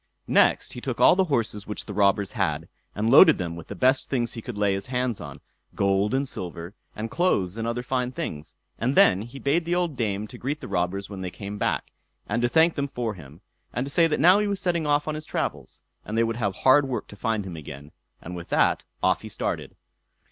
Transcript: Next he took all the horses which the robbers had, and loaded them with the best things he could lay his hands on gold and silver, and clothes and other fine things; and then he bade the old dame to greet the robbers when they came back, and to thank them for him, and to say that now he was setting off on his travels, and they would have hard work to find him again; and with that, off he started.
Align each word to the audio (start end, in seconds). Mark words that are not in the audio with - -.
Next 0.25 0.73
he 0.73 0.81
took 0.81 0.99
all 0.99 1.15
the 1.15 1.25
horses 1.25 1.67
which 1.67 1.85
the 1.85 1.93
robbers 1.93 2.31
had, 2.31 2.67
and 2.95 3.07
loaded 3.11 3.37
them 3.37 3.55
with 3.55 3.67
the 3.67 3.75
best 3.75 4.09
things 4.09 4.33
he 4.33 4.41
could 4.41 4.57
lay 4.57 4.73
his 4.73 4.87
hands 4.87 5.21
on 5.21 5.41
gold 5.75 6.15
and 6.15 6.27
silver, 6.27 6.73
and 6.95 7.11
clothes 7.11 7.55
and 7.55 7.67
other 7.67 7.83
fine 7.83 8.11
things; 8.11 8.55
and 8.79 8.95
then 8.95 9.21
he 9.21 9.37
bade 9.37 9.63
the 9.63 9.75
old 9.75 9.95
dame 9.95 10.25
to 10.29 10.39
greet 10.39 10.59
the 10.59 10.67
robbers 10.67 11.07
when 11.07 11.21
they 11.21 11.29
came 11.29 11.59
back, 11.59 11.91
and 12.27 12.41
to 12.41 12.49
thank 12.49 12.73
them 12.73 12.87
for 12.87 13.13
him, 13.13 13.41
and 13.73 13.85
to 13.85 13.91
say 13.91 14.07
that 14.07 14.19
now 14.19 14.39
he 14.39 14.47
was 14.47 14.59
setting 14.59 14.87
off 14.87 15.07
on 15.07 15.13
his 15.13 15.23
travels, 15.23 15.81
and 16.03 16.17
they 16.17 16.23
would 16.23 16.37
have 16.37 16.55
hard 16.55 16.87
work 16.87 17.07
to 17.07 17.15
find 17.15 17.45
him 17.45 17.55
again; 17.55 17.91
and 18.23 18.35
with 18.35 18.49
that, 18.49 18.81
off 19.03 19.21
he 19.21 19.29
started. 19.29 19.75